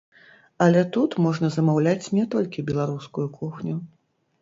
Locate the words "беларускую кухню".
2.73-3.81